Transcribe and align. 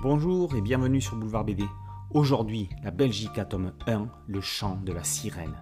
Bonjour 0.00 0.54
et 0.54 0.60
bienvenue 0.60 1.00
sur 1.00 1.16
Boulevard 1.16 1.44
BD. 1.44 1.64
Aujourd'hui, 2.10 2.68
la 2.84 2.92
Belgique 2.92 3.40
tome 3.50 3.72
1, 3.88 4.06
le 4.28 4.40
chant 4.40 4.78
de 4.84 4.92
la 4.92 5.02
sirène. 5.02 5.60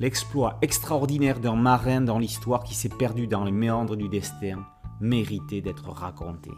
L'exploit 0.00 0.56
extraordinaire 0.62 1.40
d'un 1.40 1.56
marin 1.56 2.00
dans 2.00 2.18
l'histoire 2.18 2.64
qui 2.64 2.74
s'est 2.74 2.88
perdu 2.88 3.26
dans 3.26 3.44
les 3.44 3.52
méandres 3.52 3.96
du 3.96 4.08
destin 4.08 4.64
méritait 4.98 5.60
d'être 5.60 5.90
raconté. 5.90 6.50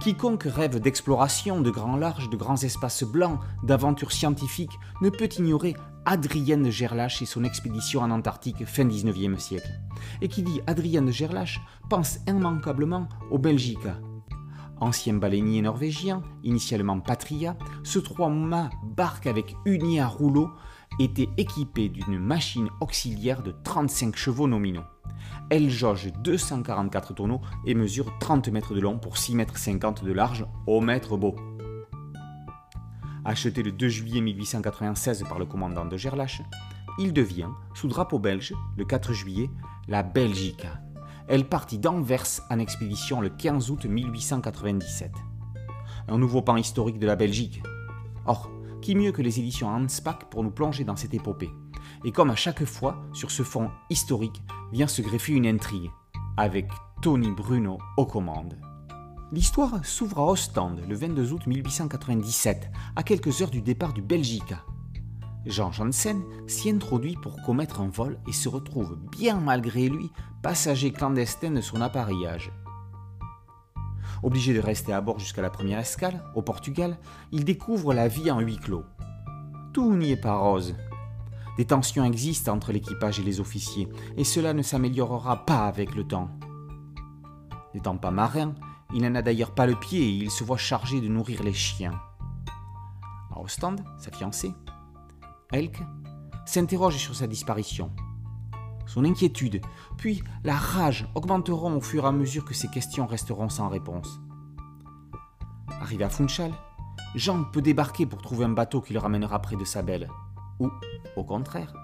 Quiconque 0.00 0.44
rêve 0.44 0.80
d'exploration, 0.80 1.62
de 1.62 1.70
grands 1.70 1.96
larges, 1.96 2.28
de 2.28 2.36
grands 2.36 2.62
espaces 2.62 3.04
blancs, 3.04 3.40
d'aventures 3.62 4.12
scientifiques, 4.12 4.78
ne 5.00 5.08
peut 5.08 5.30
ignorer 5.38 5.76
Adrien 6.04 6.58
de 6.58 6.70
Gerlache 6.70 7.22
et 7.22 7.26
son 7.26 7.42
expédition 7.44 8.02
en 8.02 8.10
Antarctique 8.10 8.66
fin 8.66 8.84
19e 8.84 9.38
siècle. 9.38 9.80
Et 10.20 10.28
qui 10.28 10.42
dit 10.42 10.60
Adrien 10.66 11.00
de 11.00 11.10
Gerlache 11.10 11.62
pense 11.88 12.18
immanquablement 12.28 13.08
au 13.30 13.38
Belgica. 13.38 13.96
Ancien 14.78 15.14
baleinier 15.14 15.62
norvégien, 15.62 16.22
initialement 16.42 17.00
Patria, 17.00 17.56
ce 17.82 17.98
trois-mâts 17.98 18.70
barque 18.84 19.26
avec 19.26 19.56
uni 19.64 20.00
à 20.00 20.06
rouleau 20.06 20.50
était 21.00 21.28
équipé 21.38 21.88
d'une 21.88 22.18
machine 22.18 22.68
auxiliaire 22.80 23.42
de 23.42 23.54
35 23.64 24.16
chevaux 24.16 24.46
nominaux. 24.46 24.84
Elle 25.50 25.70
jauge 25.70 26.12
244 26.22 27.14
tonneaux 27.14 27.40
et 27.64 27.74
mesure 27.74 28.18
30 28.18 28.48
mètres 28.48 28.74
de 28.74 28.80
long 28.80 28.98
pour 28.98 29.16
6 29.16 29.34
mètres 29.34 29.56
50 29.56 30.04
de 30.04 30.12
large 30.12 30.46
au 30.66 30.80
mètre 30.80 31.16
beau. 31.16 31.36
Acheté 33.24 33.62
le 33.62 33.72
2 33.72 33.88
juillet 33.88 34.20
1896 34.20 35.24
par 35.28 35.38
le 35.38 35.46
commandant 35.46 35.84
de 35.84 35.96
Gerlache, 35.96 36.42
il 36.98 37.12
devient, 37.12 37.48
sous 37.74 37.88
drapeau 37.88 38.18
belge, 38.18 38.54
le 38.76 38.84
4 38.84 39.12
juillet, 39.12 39.50
la 39.88 40.02
Belgica. 40.02 40.80
Elle 41.28 41.48
partit 41.48 41.78
d'Anvers 41.78 42.40
en 42.50 42.60
expédition 42.60 43.20
le 43.20 43.30
15 43.30 43.70
août 43.72 43.84
1897. 43.84 45.10
Un 46.06 46.18
nouveau 46.18 46.40
pan 46.40 46.56
historique 46.56 47.00
de 47.00 47.06
la 47.06 47.16
Belgique. 47.16 47.64
Or, 48.26 48.48
qui 48.80 48.94
mieux 48.94 49.10
que 49.10 49.22
les 49.22 49.40
éditions 49.40 49.68
Hanspach 49.68 50.26
pour 50.30 50.44
nous 50.44 50.52
plonger 50.52 50.84
dans 50.84 50.94
cette 50.94 51.14
épopée? 51.14 51.50
Et 52.04 52.12
comme 52.12 52.30
à 52.30 52.36
chaque 52.36 52.64
fois, 52.64 53.02
sur 53.12 53.32
ce 53.32 53.42
fond 53.42 53.70
historique, 53.90 54.40
vient 54.72 54.86
se 54.86 55.02
greffer 55.02 55.32
une 55.32 55.48
intrigue, 55.48 55.90
avec 56.36 56.68
Tony 57.02 57.32
Bruno 57.32 57.78
aux 57.96 58.06
commandes. 58.06 58.56
L'histoire 59.32 59.84
s'ouvre 59.84 60.20
à 60.20 60.26
Ostende 60.26 60.82
le 60.88 60.94
22 60.94 61.32
août 61.32 61.46
1897, 61.48 62.70
à 62.94 63.02
quelques 63.02 63.42
heures 63.42 63.50
du 63.50 63.62
départ 63.62 63.92
du 63.92 64.02
Belgica. 64.02 64.62
Jean 65.44 65.72
Janssen 65.72 66.22
s'y 66.46 66.70
introduit 66.70 67.16
pour 67.20 67.42
commettre 67.42 67.80
un 67.80 67.88
vol 67.88 68.18
et 68.28 68.32
se 68.32 68.48
retrouve, 68.48 68.96
bien 69.10 69.40
malgré 69.40 69.88
lui, 69.88 70.10
passager 70.46 70.92
clandestin 70.92 71.50
de 71.50 71.60
son 71.60 71.80
appareillage. 71.80 72.52
Obligé 74.22 74.54
de 74.54 74.60
rester 74.60 74.92
à 74.92 75.00
bord 75.00 75.18
jusqu'à 75.18 75.42
la 75.42 75.50
première 75.50 75.80
escale, 75.80 76.22
au 76.36 76.42
Portugal, 76.42 76.98
il 77.32 77.44
découvre 77.44 77.92
la 77.92 78.06
vie 78.06 78.30
en 78.30 78.38
huis 78.38 78.58
clos. 78.58 78.84
Tout 79.72 79.96
n'y 79.96 80.12
est 80.12 80.16
pas 80.16 80.36
rose. 80.36 80.76
Des 81.56 81.64
tensions 81.64 82.04
existent 82.04 82.54
entre 82.54 82.70
l'équipage 82.70 83.18
et 83.18 83.24
les 83.24 83.40
officiers, 83.40 83.88
et 84.16 84.22
cela 84.22 84.54
ne 84.54 84.62
s'améliorera 84.62 85.44
pas 85.46 85.66
avec 85.66 85.96
le 85.96 86.06
temps. 86.06 86.30
N'étant 87.74 87.96
pas 87.96 88.12
marin, 88.12 88.54
il 88.94 89.02
n'en 89.02 89.16
a 89.16 89.22
d'ailleurs 89.22 89.52
pas 89.52 89.66
le 89.66 89.74
pied 89.74 89.98
et 89.98 90.16
il 90.16 90.30
se 90.30 90.44
voit 90.44 90.58
chargé 90.58 91.00
de 91.00 91.08
nourrir 91.08 91.42
les 91.42 91.54
chiens. 91.54 92.00
À 93.34 93.40
Ostende, 93.40 93.82
sa 93.98 94.12
fiancée, 94.12 94.54
Elke, 95.50 95.82
s'interroge 96.44 96.98
sur 96.98 97.16
sa 97.16 97.26
disparition. 97.26 97.90
Son 98.86 99.04
inquiétude, 99.04 99.60
puis 99.96 100.22
la 100.44 100.56
rage 100.56 101.08
augmenteront 101.14 101.76
au 101.76 101.80
fur 101.80 102.04
et 102.04 102.08
à 102.08 102.12
mesure 102.12 102.44
que 102.44 102.54
ces 102.54 102.68
questions 102.68 103.06
resteront 103.06 103.48
sans 103.48 103.68
réponse. 103.68 104.20
Arrivé 105.80 106.04
à 106.04 106.08
Funchal, 106.08 106.52
Jean 107.14 107.44
peut 107.44 107.62
débarquer 107.62 108.06
pour 108.06 108.22
trouver 108.22 108.44
un 108.44 108.50
bateau 108.50 108.80
qui 108.80 108.92
le 108.92 108.98
ramènera 108.98 109.40
près 109.40 109.56
de 109.56 109.64
sa 109.64 109.82
belle, 109.82 110.08
ou, 110.60 110.70
au 111.16 111.24
contraire, 111.24 111.74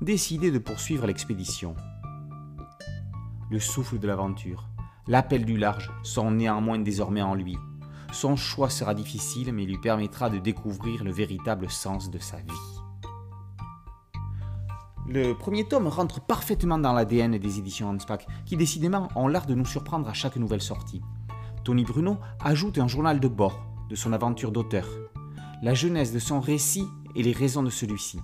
décider 0.00 0.50
de 0.50 0.58
poursuivre 0.58 1.06
l'expédition. 1.06 1.74
Le 3.50 3.58
souffle 3.58 3.98
de 3.98 4.06
l'aventure, 4.06 4.68
l'appel 5.06 5.44
du 5.44 5.56
large 5.56 5.90
sont 6.02 6.30
néanmoins 6.30 6.78
désormais 6.78 7.22
en 7.22 7.34
lui. 7.34 7.58
Son 8.12 8.36
choix 8.36 8.70
sera 8.70 8.94
difficile, 8.94 9.52
mais 9.52 9.66
lui 9.66 9.78
permettra 9.78 10.30
de 10.30 10.38
découvrir 10.38 11.04
le 11.04 11.12
véritable 11.12 11.70
sens 11.70 12.10
de 12.10 12.18
sa 12.18 12.38
vie. 12.38 12.69
Le 15.12 15.34
premier 15.34 15.64
tome 15.64 15.88
rentre 15.88 16.20
parfaitement 16.20 16.78
dans 16.78 16.92
l'ADN 16.92 17.36
des 17.36 17.58
éditions 17.58 17.88
Hanspach, 17.88 18.28
qui 18.46 18.56
décidément 18.56 19.08
ont 19.16 19.26
l'art 19.26 19.46
de 19.46 19.56
nous 19.56 19.66
surprendre 19.66 20.08
à 20.08 20.12
chaque 20.12 20.36
nouvelle 20.36 20.62
sortie. 20.62 21.02
Tony 21.64 21.82
Bruno 21.82 22.18
ajoute 22.38 22.78
un 22.78 22.86
journal 22.86 23.18
de 23.18 23.26
bord 23.26 23.60
de 23.88 23.96
son 23.96 24.12
aventure 24.12 24.52
d'auteur, 24.52 24.86
la 25.64 25.74
genèse 25.74 26.12
de 26.12 26.20
son 26.20 26.38
récit 26.38 26.86
et 27.16 27.24
les 27.24 27.32
raisons 27.32 27.64
de 27.64 27.70
celui-ci. 27.70 28.20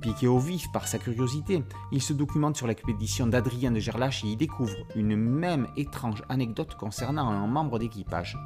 Piqué 0.00 0.26
au 0.26 0.40
vif 0.40 0.66
par 0.72 0.88
sa 0.88 0.98
curiosité, 0.98 1.62
il 1.92 2.02
se 2.02 2.12
documente 2.12 2.56
sur 2.56 2.66
l'expédition 2.66 3.28
d'Adrien 3.28 3.70
de 3.70 3.78
Gerlache 3.78 4.24
et 4.24 4.28
y 4.28 4.36
découvre 4.36 4.74
une 4.96 5.14
même 5.14 5.68
étrange 5.76 6.24
anecdote 6.28 6.74
concernant 6.74 7.28
un 7.28 7.46
membre 7.46 7.78
d'équipage. 7.78 8.36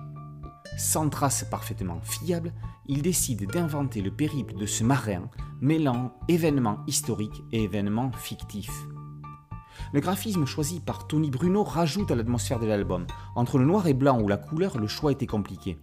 Sans 0.78 1.08
trace 1.08 1.44
parfaitement 1.44 2.00
fiable, 2.02 2.52
il 2.86 3.02
décide 3.02 3.50
d'inventer 3.50 4.00
le 4.00 4.10
périple 4.10 4.54
de 4.54 4.66
ce 4.66 4.84
marin, 4.84 5.28
mêlant 5.60 6.12
événements 6.28 6.78
historiques 6.86 7.42
et 7.52 7.64
événements 7.64 8.10
fictifs. 8.12 8.86
Le 9.92 10.00
graphisme 10.00 10.46
choisi 10.46 10.80
par 10.80 11.06
Tony 11.06 11.30
Bruno 11.30 11.64
rajoute 11.64 12.10
à 12.10 12.14
l'atmosphère 12.14 12.58
de 12.58 12.66
l'album. 12.66 13.06
Entre 13.34 13.58
le 13.58 13.64
noir 13.64 13.86
et 13.86 13.94
blanc 13.94 14.20
ou 14.20 14.28
la 14.28 14.36
couleur, 14.36 14.78
le 14.78 14.86
choix 14.86 15.12
était 15.12 15.26
compliqué 15.26 15.78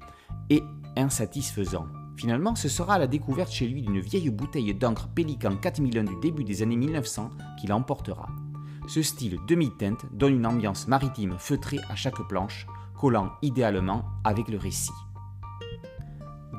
et 0.49 0.63
insatisfaisant. 0.95 1.87
Finalement, 2.17 2.55
ce 2.55 2.67
sera 2.67 2.95
à 2.95 2.99
la 2.99 3.07
découverte 3.07 3.51
chez 3.51 3.67
lui 3.67 3.81
d'une 3.81 3.99
vieille 3.99 4.29
bouteille 4.29 4.73
d'encre 4.73 5.07
Pélican 5.07 5.55
4001 5.55 6.03
du 6.03 6.19
début 6.21 6.43
des 6.43 6.61
années 6.61 6.75
1900 6.75 7.29
qu'il 7.59 7.71
emportera. 7.71 8.27
Ce 8.87 9.01
style 9.01 9.37
demi-teinte 9.47 10.05
donne 10.11 10.33
une 10.33 10.47
ambiance 10.47 10.87
maritime 10.87 11.35
feutrée 11.37 11.79
à 11.89 11.95
chaque 11.95 12.27
planche, 12.27 12.65
collant 12.99 13.31
idéalement 13.41 14.03
avec 14.23 14.49
le 14.49 14.57
récit. 14.57 14.91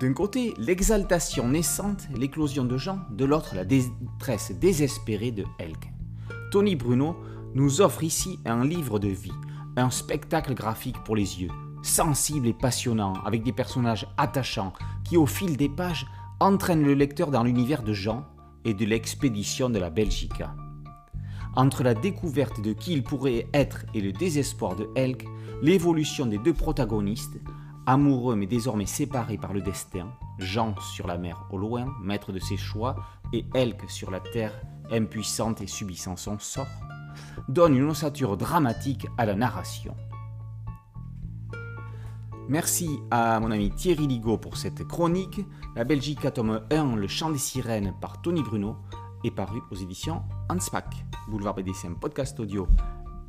D'un 0.00 0.14
côté, 0.14 0.54
l'exaltation 0.56 1.48
naissante, 1.48 2.08
l'éclosion 2.16 2.64
de 2.64 2.78
Jean, 2.78 3.00
de 3.10 3.26
l'autre, 3.26 3.54
la 3.54 3.66
détresse 3.66 4.50
désespérée 4.52 5.30
de 5.30 5.44
Elke. 5.58 5.92
Tony 6.50 6.74
Bruno 6.74 7.16
nous 7.54 7.82
offre 7.82 8.02
ici 8.02 8.38
un 8.46 8.64
livre 8.64 8.98
de 8.98 9.08
vie, 9.08 9.32
un 9.76 9.90
spectacle 9.90 10.54
graphique 10.54 11.02
pour 11.04 11.16
les 11.16 11.42
yeux, 11.42 11.50
sensible 11.82 12.46
et 12.46 12.54
passionnant, 12.54 13.14
avec 13.26 13.42
des 13.42 13.52
personnages 13.52 14.08
attachants 14.16 14.72
qui, 15.04 15.18
au 15.18 15.26
fil 15.26 15.56
des 15.58 15.68
pages, 15.68 16.06
entraînent 16.40 16.84
le 16.84 16.94
lecteur 16.94 17.30
dans 17.30 17.42
l'univers 17.42 17.82
de 17.82 17.92
Jean 17.92 18.24
et 18.64 18.72
de 18.72 18.86
l'expédition 18.86 19.68
de 19.68 19.78
la 19.78 19.90
Belgica. 19.90 20.54
Entre 21.56 21.82
la 21.82 21.94
découverte 21.94 22.60
de 22.60 22.72
qui 22.72 22.92
il 22.92 23.02
pourrait 23.02 23.48
être 23.52 23.84
et 23.94 24.00
le 24.00 24.12
désespoir 24.12 24.76
de 24.76 24.88
Elk, 24.94 25.26
l'évolution 25.62 26.26
des 26.26 26.38
deux 26.38 26.54
protagonistes, 26.54 27.40
amoureux 27.86 28.36
mais 28.36 28.46
désormais 28.46 28.86
séparés 28.86 29.38
par 29.38 29.52
le 29.52 29.60
destin, 29.60 30.12
Jean 30.38 30.74
sur 30.80 31.06
la 31.08 31.18
mer 31.18 31.46
au 31.50 31.58
loin, 31.58 31.86
maître 32.02 32.32
de 32.32 32.38
ses 32.38 32.56
choix, 32.56 32.96
et 33.32 33.44
Elk 33.54 33.82
sur 33.88 34.10
la 34.10 34.20
terre, 34.20 34.52
impuissante 34.92 35.60
et 35.60 35.66
subissant 35.66 36.16
son 36.16 36.38
sort, 36.38 36.66
donne 37.48 37.76
une 37.76 37.90
ossature 37.90 38.36
dramatique 38.36 39.06
à 39.18 39.26
la 39.26 39.34
narration. 39.34 39.96
Merci 42.48 43.00
à 43.10 43.38
mon 43.38 43.50
ami 43.50 43.70
Thierry 43.70 44.06
Ligo 44.06 44.36
pour 44.36 44.56
cette 44.56 44.84
chronique. 44.84 45.40
La 45.76 45.84
Belgique 45.84 46.32
tome 46.34 46.62
1, 46.70 46.96
Le 46.96 47.06
chant 47.06 47.30
des 47.30 47.38
sirènes 47.38 47.94
par 48.00 48.20
Tony 48.22 48.42
Bruno, 48.42 48.76
est 49.24 49.30
paru 49.30 49.60
aux 49.70 49.76
éditions 49.76 50.22
Hanspach. 50.48 51.04
Boulevard 51.28 51.54
BD, 51.54 51.72
c'est 51.74 51.88
un 51.88 51.94
podcast 51.94 52.38
audio 52.40 52.66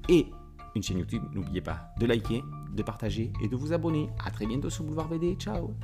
et 0.10 0.32
une 0.76 0.84
chaîne 0.84 1.00
YouTube. 1.00 1.24
N'oubliez 1.34 1.62
pas 1.62 1.94
de 2.00 2.06
liker, 2.06 2.44
de 2.74 2.84
partager 2.84 3.32
et 3.42 3.48
de 3.48 3.56
vous 3.56 3.74
abonner. 3.74 4.10
A 4.26 4.32
très 4.32 4.46
bientôt 4.46 4.70
sur 4.70 4.84
Boulevard 4.84 5.10
BD. 5.10 5.36
Ciao 5.36 5.76